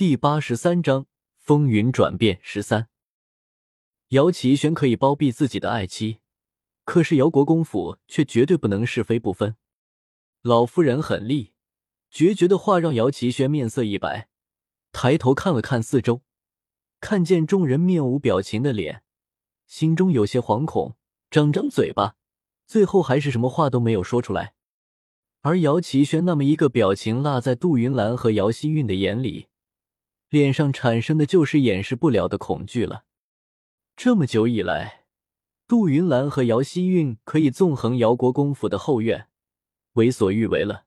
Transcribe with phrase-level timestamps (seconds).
[0.00, 1.04] 第八十三章
[1.36, 2.88] 风云转变十三。
[4.08, 6.20] 姚启轩可以包庇自己的爱妻，
[6.86, 9.56] 可是姚国公府却绝对不能是非不分。
[10.40, 11.52] 老夫人很厉，
[12.10, 14.30] 决绝的话让姚启轩面色一白，
[14.90, 16.22] 抬头看了看四周，
[16.98, 19.02] 看见众人面无表情的脸，
[19.66, 20.96] 心中有些惶恐，
[21.30, 22.14] 张张嘴巴，
[22.66, 24.54] 最后还是什么话都没有说出来。
[25.42, 29.48] 而姚启轩那么一个表情落在杜云兰和姚希韵的眼里。
[30.30, 33.04] 脸上产生的就是掩饰不了的恐惧了。
[33.96, 35.04] 这么久以来，
[35.66, 39.26] 杜云兰和姚希韵可以纵横姚国公府的后院，
[39.94, 40.84] 为所欲为了，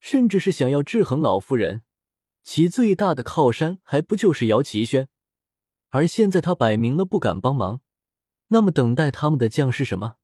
[0.00, 1.80] 甚至是想要制衡老夫人，
[2.42, 5.08] 其最大的靠山还不就是姚齐轩？
[5.88, 7.80] 而现在他摆明了不敢帮忙，
[8.48, 10.16] 那么等待他们的将是什么？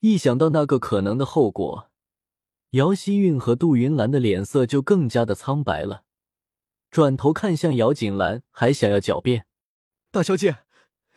[0.00, 1.90] 一想到那个可能的后果，
[2.70, 6.04] 姚希韵和杜云兰的脸色就更加的苍白了。
[6.90, 9.46] 转头看向姚锦兰，还想要狡辩
[10.10, 10.64] ：“大小姐，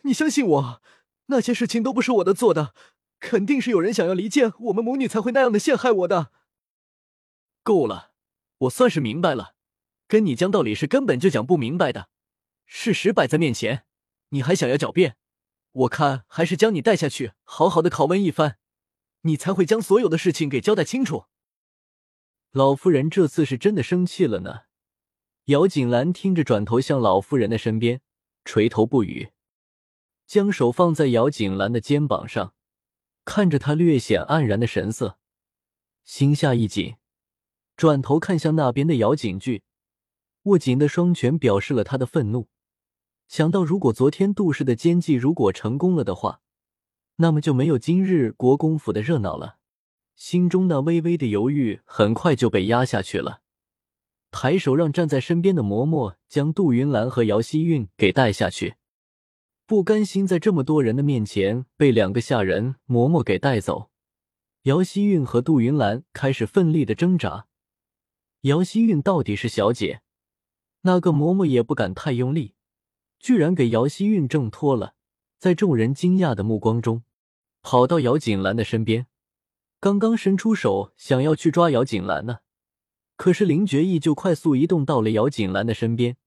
[0.02, 0.82] 你相信我，
[1.27, 2.73] 那些事情都不是我的做的，
[3.20, 6.31] 肯定是有人想要离间我们母女，才会那样的陷害我的。”
[7.63, 8.12] 够了，
[8.59, 9.55] 我算是明白了，
[10.07, 12.09] 跟你讲道理是根本就讲不明白的。
[12.65, 13.85] 事实摆在面前，
[14.29, 15.15] 你还想要狡辩？
[15.71, 18.57] 我看还是将你带下去，好好的拷问一番，
[19.21, 21.26] 你才会将所有的事情给交代清楚。
[22.51, 24.63] 老夫人这次是真的生气了呢。
[25.52, 27.99] 姚锦兰听着，转头向老妇人的身边，
[28.46, 29.32] 垂头不语，
[30.26, 32.54] 将手放在姚锦兰的肩膀上，
[33.26, 35.18] 看着她略显黯然的神色，
[36.05, 36.96] 心下一紧，
[37.76, 39.63] 转头看向那边的姚锦剧，
[40.43, 42.48] 握紧的双拳表示了他的愤怒。
[43.27, 46.40] 想到如果昨天杜氏的奸计如果成功了的话，
[47.18, 49.58] 那么就没有今日国公府的热闹了，
[50.15, 53.41] 心中那微微的犹豫很快就被压下去了。
[54.32, 58.76] 抬手让站在身边的嬷嬷将杜云兰和姚希韵给带下去，
[59.65, 63.91] 不甘心在这么多人的面前被两个下人嬷嬷给带走，
[64.64, 67.47] 姚希韵和杜云兰开始奋力的挣扎。
[68.42, 70.02] 姚希韵到底是小姐，
[70.81, 72.56] 那个嬷嬷也不敢太用力，
[73.19, 74.96] 居然给姚希韵挣脱了，
[75.38, 77.03] 在众人惊讶的目光中，
[77.62, 79.08] 跑到姚锦兰的身边，
[79.80, 82.40] 刚刚伸出手想要去抓姚锦兰呢。
[83.16, 86.18] 可是林觉意就快速移动到了姚锦兰的身边，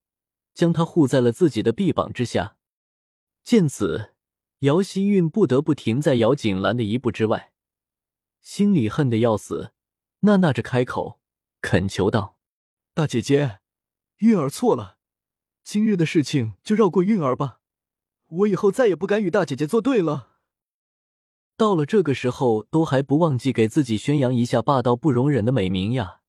[0.54, 2.56] 将她护在了自己的臂膀之下。
[3.42, 4.14] 见此，
[4.60, 7.52] 姚希韵不得不停在姚锦兰的一步之外，
[8.40, 9.72] 心里恨得要死，
[10.20, 11.20] 呐呐着开口
[11.60, 12.38] 恳求道
[12.94, 13.58] ：“大姐姐，
[14.18, 14.96] 韵儿错了，
[15.62, 17.60] 今日的事情就绕过韵儿吧，
[18.28, 20.30] 我以后再也不敢与大姐姐作对了。”
[21.56, 26.20] 到了这个时候，都还不忘记给自己宣扬一下霸道不容忍的美名呀。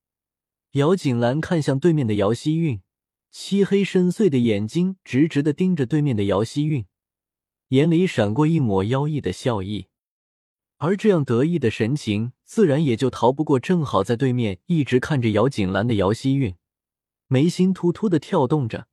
[0.76, 2.82] 姚锦兰看向对面的姚希韵，
[3.30, 6.84] 漆黑深邃的眼睛直直的盯着对面的姚希韵，
[7.68, 9.86] 眼里闪过一抹妖异的笑意。
[10.76, 16.54] 而这样得意的神情，自然也就逃不过正好在对面一直看着姚锦兰的姚希韵，
[17.26, 18.86] 眉心突突的跳动着，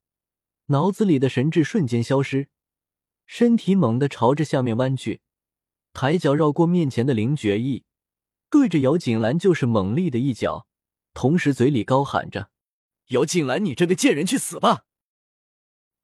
[0.68, 2.48] 脑子里的神智瞬间消失，
[3.26, 5.20] 身体猛地朝着下面弯去，
[5.92, 7.84] 抬脚绕过面前的林觉意，
[8.50, 10.66] 对着姚锦兰就是猛力的一脚。
[11.14, 12.50] 同时，嘴里高喊着
[13.10, 14.86] ：“姚锦兰，你这个贱人，去死吧！”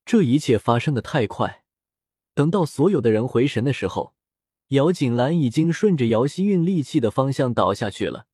[0.06, 1.64] 这一切发生的太快，
[2.34, 4.16] 等到所有的人回神的时候，
[4.70, 8.28] 姚锦兰已经顺着姚希韵力气的方向倒下去了。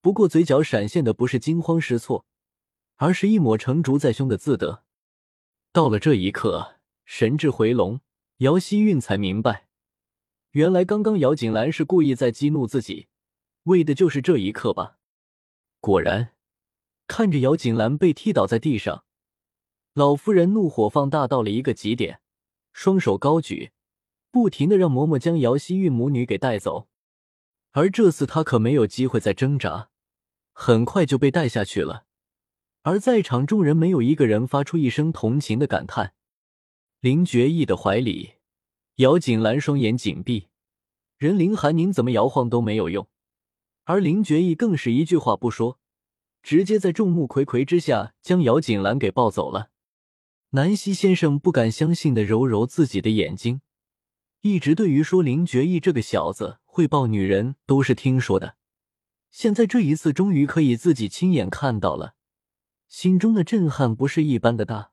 [0.00, 2.26] 不过，嘴角闪现的不是惊慌失措，
[2.96, 4.84] 而是一抹成竹在胸的自得。
[5.72, 8.00] 到了这一刻，神智回笼，
[8.38, 9.68] 姚希韵才明白，
[10.52, 13.08] 原来刚刚姚锦兰是故意在激怒自己，
[13.64, 14.98] 为的就是这一刻吧。
[15.86, 16.32] 果然，
[17.06, 19.04] 看着姚锦兰被踢倒在地上，
[19.94, 22.20] 老夫人怒火放大到了一个极点，
[22.72, 23.70] 双手高举，
[24.32, 26.88] 不停的让嬷嬷将姚希韵母女给带走。
[27.70, 29.90] 而这次她可没有机会再挣扎，
[30.52, 32.06] 很快就被带下去了。
[32.82, 36.14] 而在场众人没有一个人发出一声同情的感叹。
[36.98, 38.32] 林觉义的怀里，
[38.96, 40.48] 姚锦兰双眼紧闭，
[41.16, 43.06] 任林寒宁怎么摇晃都没有用。
[43.86, 45.78] 而林觉义更是一句话不说，
[46.42, 49.70] 直接在众目睽睽之下将姚锦兰给抱走了。
[50.50, 53.60] 南希先生不敢相信的揉揉自己的眼睛，
[54.40, 58.56] 一直对于说林觉义这个小子会抱女人都是听说的，
[59.30, 62.14] 现在这一次终于可以自己亲眼看到了，
[62.88, 64.90] 心中的震撼不是一般的大。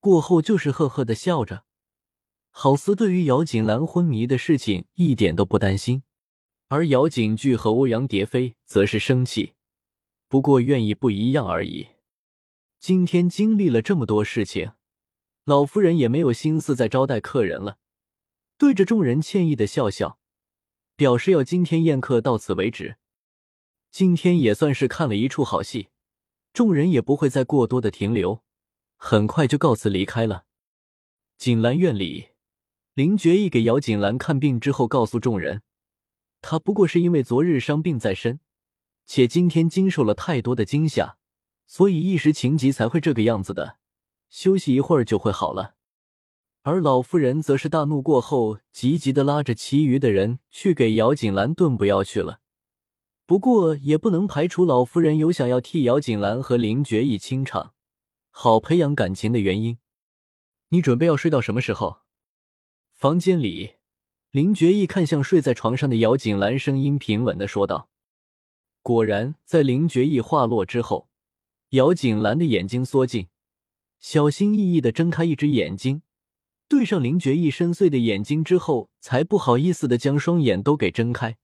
[0.00, 1.64] 过后就是呵呵的笑着，
[2.50, 6.02] 好似对于姚锦兰昏迷的事情一点都不担心。
[6.68, 9.52] 而姚景巨和欧阳蝶飞则是生气，
[10.26, 11.88] 不过愿意不一样而已。
[12.80, 14.72] 今天经历了这么多事情，
[15.44, 17.78] 老夫人也没有心思再招待客人了，
[18.58, 20.18] 对着众人歉意的笑笑，
[20.96, 22.96] 表示要今天宴客到此为止。
[23.92, 25.88] 今天也算是看了一出好戏，
[26.52, 28.42] 众人也不会再过多的停留，
[28.96, 30.46] 很快就告辞离开了。
[31.38, 32.30] 锦兰院里，
[32.94, 35.62] 林觉义给姚锦兰看病之后，告诉众人，
[36.48, 38.38] 他不过是因为昨日伤病在身，
[39.04, 41.16] 且今天经受了太多的惊吓。
[41.66, 43.78] 所以一时情急才会这个样子的，
[44.28, 45.74] 休息一会儿就会好了。
[46.62, 52.38] 而老夫人则是大怒过后，急急的拉着其余的人去给姚锦兰炖补药去了。
[53.26, 57.74] 不过也不能排除老夫人有想要替姚锦兰和林觉义清场，
[58.30, 59.78] 好培养感情的原因。
[60.68, 62.02] 你准备要睡到什么时候？
[62.92, 63.74] 房间里，
[64.36, 67.88] 林觉义看向睡在床上的姚锦兰，声音平稳的说道。
[68.82, 71.08] 果然，在林觉义话落之后。
[71.70, 73.28] 姚锦兰的眼睛缩进，
[73.98, 76.02] 小心翼翼的睁开一只眼睛，
[76.68, 81.38] 对上林觉义深邃的眼睛之后，才不好意思的将双眼都给睁开，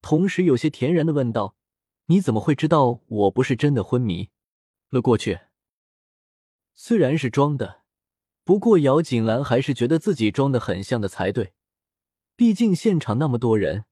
[0.00, 1.54] 同时有些恬然的问道
[2.08, 4.30] ：“你怎么会知道我不是真的昏迷
[4.88, 5.40] 了过去？
[6.72, 7.82] 虽然是装的，
[8.42, 11.52] 不过姚锦兰还是觉得自己装的很像的才对，
[12.36, 13.86] 毕竟现场那么多人，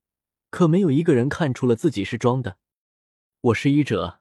[0.51, 2.59] 可没有一个人看出了自己是装的。
[3.41, 4.21] 我是医者。”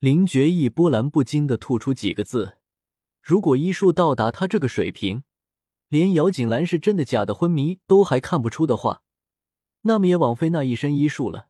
[0.00, 2.58] 林觉义波澜不惊的吐出几个字
[3.22, 5.22] ：“如果医术到达他这个水平，
[5.86, 9.02] 连姚锦兰是真的假的昏迷都还看不出的话，
[9.82, 11.46] 那么也枉费那一身医术了。”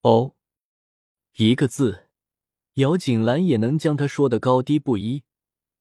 [0.00, 0.34] 哦，
[1.36, 2.08] 一个字，
[2.74, 5.22] 姚锦兰也能将他说的高低不一，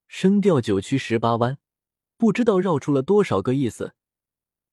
[0.05, 1.57] 声调九曲十八弯，
[2.17, 3.95] 不知道绕出了多少个意思。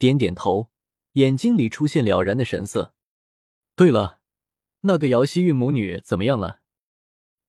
[0.00, 0.70] 点点头，
[1.12, 2.94] 眼睛里出现了然的神色。
[3.76, 4.20] 对了，
[4.80, 6.60] 那个姚希韵母女怎么样了？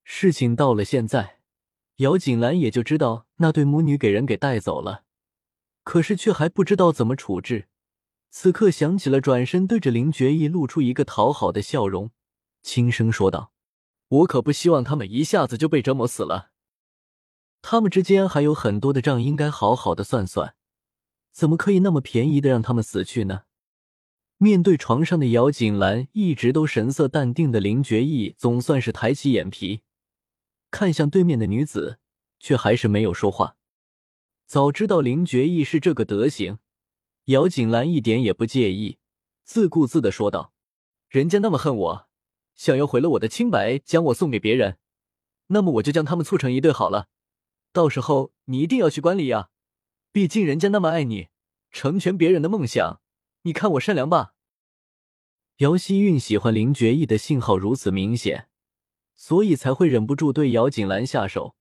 [0.04, 1.40] 事情到了现在，
[1.98, 5.06] 姚锦兰也就知道那对母女给人给带走了，
[5.86, 7.70] 可是却还不知道怎么处置。
[8.30, 12.12] 此刻想起了，转身对着林觉义露出一个讨好的笑容，
[12.62, 13.54] 轻声说道
[14.10, 16.52] ：“我可不希望他们一下子就被折磨死了。
[17.62, 20.56] 他们之间还有很多的账应该好好的算算，
[21.32, 23.44] 怎么可以那么便宜的让他们死去呢？”
[24.38, 29.82] 面对床上的姚锦兰，一直都神色淡定的林觉义总算是抬起眼皮。
[30.72, 32.00] 看向对面的女子，
[32.40, 33.56] 却还是没有说话。
[34.48, 36.58] 早知道林觉义是这个德行，
[37.26, 38.98] 姚锦兰一点也不介意，
[39.44, 40.54] 自顾自的说道
[41.08, 42.08] ：“人家那么恨我，
[42.56, 44.78] 想要毁了我的清白，将我送给别人，
[45.48, 47.10] 那么我就将他们促成一对好了。
[47.72, 49.50] 到时候你一定要去观礼呀，
[50.12, 51.30] 毕竟人家那么爱你，
[51.72, 53.02] 成全别人的梦想，
[53.44, 54.34] 你看我善良吧。”
[55.58, 58.48] 姚希韵喜欢林觉义的信号如此明显。
[59.14, 61.56] 所以才会忍不住对姚锦兰下手，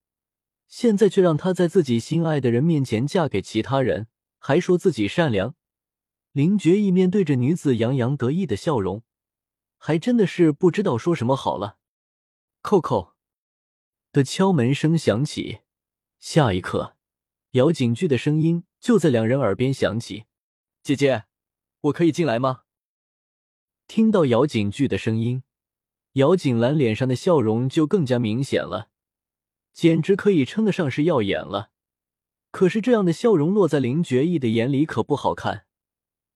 [0.66, 4.06] 现在却让她在自己心爱的人面前嫁给其他人，
[4.38, 5.54] 还说自己善良。
[6.32, 9.02] 林觉义面对着女子洋洋得意的笑容，
[9.76, 11.76] 还真的是不知道说什么好了。
[12.62, 13.12] 扣扣
[14.10, 15.58] 的敲门声响起，
[16.18, 16.96] 下一刻，
[17.52, 20.26] 姚锦剧的声音就在两人耳边响起
[20.84, 21.24] ：“姐姐，
[21.80, 22.62] 我可以进来吗？”
[23.88, 25.42] 听到姚锦剧的声音。
[26.14, 28.90] 姚景兰脸上的笑容就更加明显了，
[29.72, 31.70] 简直可以称得上是耀眼了。
[32.50, 35.66] 可是这样的笑容落在林觉义的眼里可不好看，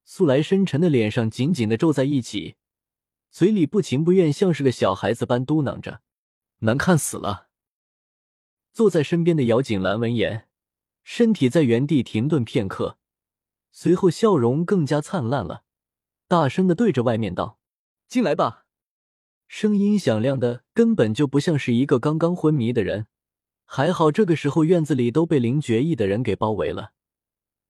[0.04, 2.54] 素来深沉的脸上紧紧的皱在一起，
[3.30, 6.02] 嘴里不情不愿，像是个小孩子般嘟囔着
[6.60, 7.48] ：“难看死了。”
[8.72, 10.48] 坐在身边的姚景兰闻言，
[11.04, 12.98] 身体在原地停顿片刻，
[13.70, 15.62] 随后笑容更加灿烂了，
[16.26, 17.58] 大声的对着外面道
[18.08, 18.64] ：“进来吧。”
[19.46, 23.06] 声音响亮的，根本就不像是一个刚刚昏迷的人。
[23.66, 26.92] 还好这个时候院子里都被林觉意的人给包围了，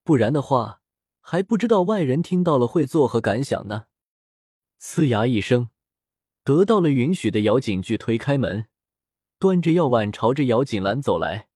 [0.03, 0.81] 不然的话，
[1.21, 3.87] 还不知道外人听到了会作何感想呢。
[4.81, 5.71] 呲牙一声，
[6.43, 8.67] 得到了允许的姚锦剧推开门，
[9.39, 11.49] 端着药碗朝着姚锦兰走来，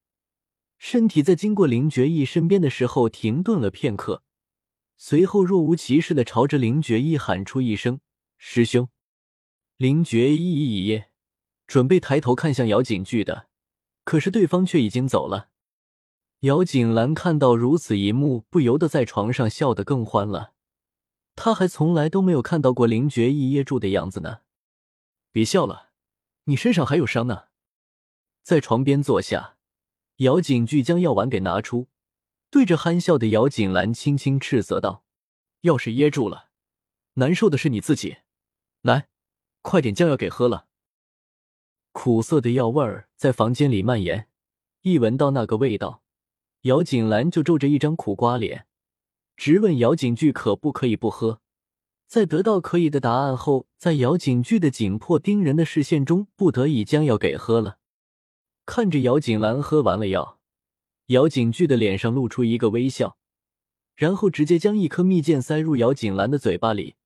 [0.78, 4.22] 身体在经过林觉意身边的时候停顿了片刻，
[4.96, 8.00] 随后若无其事的朝着林觉意喊出一声
[8.38, 8.88] ：“师兄。”
[9.76, 11.06] 林觉意一噎
[11.66, 13.48] 准备抬头看向姚景句的，
[14.04, 15.50] 可是对方却已经走了。
[16.40, 20.54] 姚景兰看到如此一幕，不由得在床上笑得更欢了。
[21.34, 24.38] 他还从来都没有看到过林觉意噎住的样子呢。
[25.30, 25.90] 别笑了，
[26.44, 27.44] 你身上还有伤呢。
[28.42, 29.57] 在床边坐下，
[30.18, 31.88] 姚景句将药丸给拿出，
[32.50, 35.04] 对着憨笑的姚景兰轻轻斥责道
[35.62, 36.48] ：“要是噎住了，
[37.14, 38.18] 难受的是你自己。
[38.82, 39.08] 来。”
[39.62, 40.66] 快点将药给喝了。
[41.92, 44.28] 苦涩的药味儿在房间里蔓延。
[44.82, 46.02] 一闻到那个味道，
[46.62, 48.66] 姚景兰就皱着一张苦瓜脸，
[49.36, 51.42] 直问姚景巨可不可以不喝。
[52.06, 57.77] 在得到可以的答案后，在姚景巨的紧迫盯人的视线中，不得已将药给喝了。
[58.68, 60.38] 看着姚锦兰喝完了药，
[61.06, 63.16] 姚景巨的脸上露出一个微笑，
[63.96, 66.96] 然后直接将一颗蜜饯塞入姚锦兰的嘴巴里，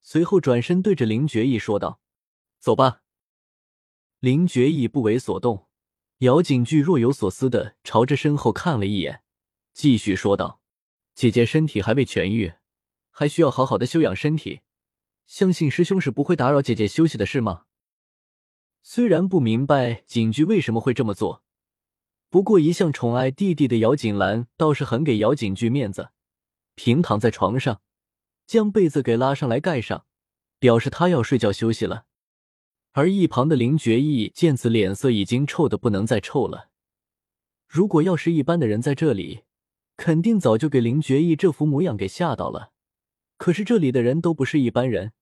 [0.00, 2.00] 随后转身对着林觉义说道
[2.58, 3.02] ：“走吧。”
[4.20, 5.68] 林觉义不为所动。
[6.20, 9.22] 姚景巨若有所思的朝着身后看了一眼，
[9.74, 10.62] 继续说道
[11.14, 12.54] ：“姐姐身体还未痊愈，
[13.10, 14.62] 还需要好好的休养身体。
[15.26, 17.64] 相信师兄是不会打扰姐姐休息的，是吗？”
[18.82, 21.42] 虽然不明白景巨为什么会这么做，
[22.28, 26.10] 不过一向宠爱弟弟的姚锦兰倒是很给姚景巨面子，
[26.74, 27.80] 平躺在床上，
[28.46, 30.04] 将被子给拉上来盖上，
[30.58, 32.04] 表示她要睡觉休息了。
[32.92, 36.68] 而一旁的林觉义见此，脸色已经臭的不能再臭了。
[37.66, 39.44] 如果要是一般的人在这里，
[39.96, 42.72] 肯定早就给林觉义这副模样给吓到了。
[43.38, 45.12] 可是这里的人都不是一般人，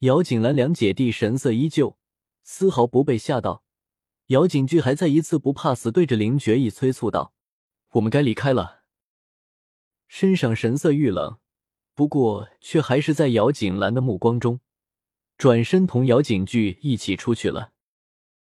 [0.00, 1.97] 姚锦兰两姐弟神色依旧，
[2.50, 3.62] 丝毫不被吓到。
[4.28, 7.34] 姚景巨还在一次不怕死，对着林觉义催促道
[7.92, 8.84] ：“我们该离开了。”
[10.08, 11.38] 身上神色愈冷，
[11.94, 14.60] 不过却还是在姚景兰的目光中。
[15.36, 17.72] 转身同姚景巨一起出去了。